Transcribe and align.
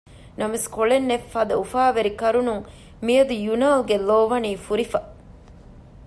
ނަމަވެސް 0.39 0.67
ކޮޅެއް 0.75 1.07
ނެތްފަދަ 1.09 1.53
އުފާވެރި 1.61 2.11
ކަރުނުން 2.21 2.63
މިއަދު 3.05 3.35
ޔުނާލްގެ 3.47 3.95
ލޯ 4.07 4.17
ވަނީ 4.31 4.51
ފުރިފަ 4.65 4.99